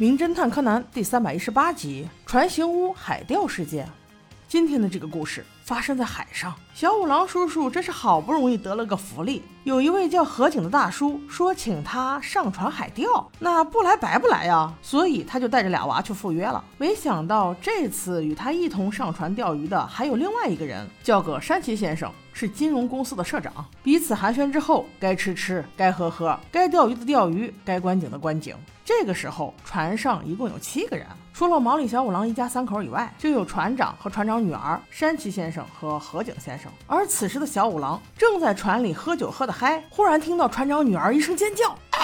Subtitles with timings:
[0.00, 3.84] 名侦探柯南》第三百一十八集《船形屋海钓事件》。
[4.48, 16.64] 今天的这个故事发生在海上，小五郎叔叔真是好不容易得了个福利，有一位叫何景的大叔说请他上船海钓，那不来白不来呀，所以他就带着俩娃去赴约了。
[16.78, 22.10] 没想到这次与他一同上船钓鱼的还有另外一个人，叫个山崎先生。
[22.32, 23.52] 是金融公司的社长，
[23.82, 28.54] 彼此寒暄之后，该吃吃，该喝喝，该钓鱼的钓鱼，该观景的观景。
[28.84, 36.70] 这个时候，船上一共有七个人，除了毛利小五郎一家三口以外，就有船长和船长女儿山崎先生和河井先生。
[36.86, 42.00] 而此时的小五郎正在船里喝酒喝得嗨，忽然听到船长女儿一声尖叫，哎，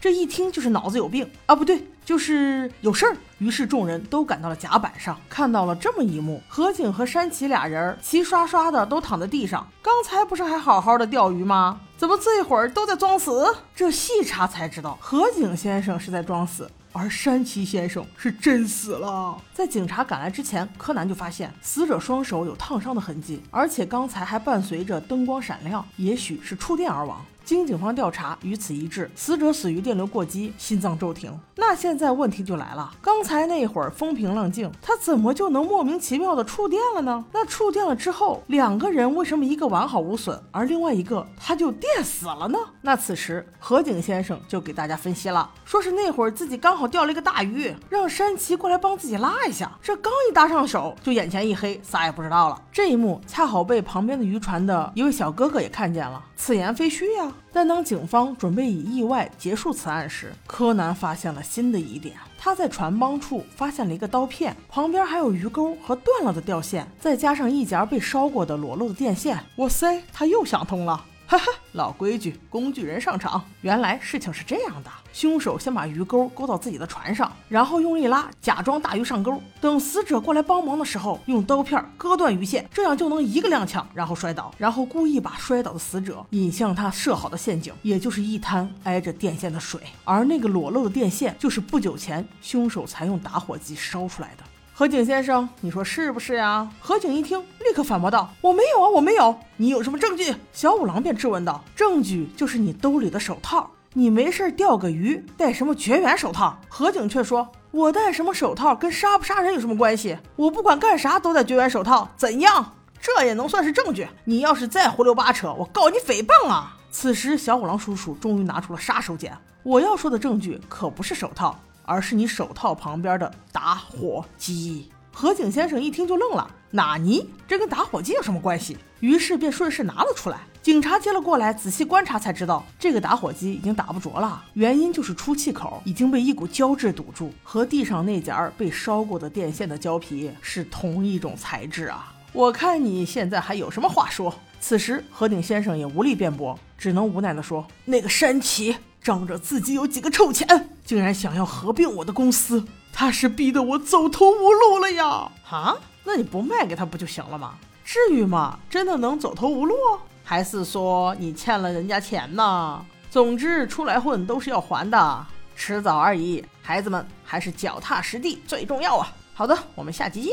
[0.00, 1.84] 这一听就是脑子有病啊，不对。
[2.04, 9.66] 就是有事儿，于是众人都赶到了甲板上，看到了这么一幕：何景和山崎俩人齐刷刷的都躺在地上。
[9.82, 11.80] 刚才不是还好好的钓鱼吗？
[11.96, 13.52] 怎么这会儿都在装死？
[13.74, 19.36] 这细查才知道，何景先生是在装死，而山崎先生是真死了。
[19.52, 27.20] 在警察赶来之前，柯南就发现死者双手有烫伤的痕迹，而且刚才还伴随着灯光闪亮，也许是触电而亡。
[27.44, 31.36] 经警方调查，与此一致，死者死于电流过激，心脏骤停。
[31.56, 37.24] 那现在问题就来了，刚才才那会儿风平浪静，他怎么就能莫名其妙的触电了呢？
[37.32, 42.58] 那触电了之后，两个人为什么一个完好无损，而另外一个他就电死了呢？
[42.82, 52.62] 那此时何景先生就给大家分析了，说是那会儿自己刚好钓了一个大鱼，让山崎过来帮自己拉一下，这刚一搭上手，就眼前一黑，啥也不知道了。
[52.70, 57.32] 这一幕恰好被旁边的渔船的一位小哥哥也看见了，此言非虚呀。
[57.54, 62.14] 但当警方准备以意外结束此案时，柯南发现了新的疑点。
[62.38, 69.38] 他在船帮处发现了一个刀片，旁边还有鱼钩和断了的钓线，再加上一截被烧过的裸露的电线。
[69.56, 71.04] 哇塞，他又想通了。
[71.32, 73.42] 哈哈，老规矩，工具人上场。
[73.62, 79.42] 原来事情是这样的：凶手先把鱼钩勾到自己的船上，然后用力拉，假装大鱼上钩。
[79.58, 84.54] 等死者过来帮忙的时候，用刀片割断鱼线，这样就能一个踉跄，然后摔倒。
[84.58, 89.80] 然后故意把摔倒的死者引向他设好的陷阱，也就是一滩挨着电线的水。
[90.04, 94.44] 而那个裸露的电线，就是不久前凶手才用打火机烧出来的。
[94.82, 96.68] 何景先生，你说是不是呀？
[96.80, 99.38] 何景一听，立刻反驳道：“我没有啊，我没有。
[99.56, 103.70] 你有什么证据？”小五郎便质问道：“证据就是你兜里的手套。
[103.92, 110.18] 你没事钓个鱼，戴什么绝缘手套？”何景却说：“我戴什么手套跟杀不杀人有什么关系？
[110.34, 112.74] 我不管干啥都戴绝缘手套，怎样？
[113.00, 114.08] 这也能算是证据？
[114.24, 119.30] 你要是再胡溜八扯，我告你诽谤啊！”此时，小五郎叔叔终于拿出了杀手锏。
[119.62, 121.56] 我要说的证据可不是手套。
[121.84, 124.90] 而是你手套旁边的打火机。
[125.12, 127.28] 何景先生一听就愣了，纳尼？
[127.46, 128.78] 这跟打火机有什么关系？
[129.00, 130.38] 于是便顺势拿了出来。
[130.62, 142.14] 警察接了过来，仔细观察才知道，这个打火机已经打不着了，原因就是出气口已经被一股胶质堵住，和地上那截被烧过的电线的胶皮是同一种材质啊！
[142.32, 144.32] 我看你现在还有什么话说？
[144.60, 155.30] 此时何景先生也无力辩驳，只能无奈地说：“那个山崎。”仗着自己有几个臭钱，竟然想要合并我的公司，他是逼得我走投无路了呀！
[155.50, 157.54] 啊，那你不卖给他不就行了吗？
[157.84, 158.58] 至于吗？
[158.70, 159.74] 真的能走投无路？
[160.22, 162.84] 还是说你欠了人家钱呢？
[163.10, 165.26] 总之，出来混都是要还的，
[165.56, 166.44] 迟早而已。
[166.62, 169.12] 孩子们，还是脚踏实地最重要啊！
[169.34, 170.32] 好的，我们下期见。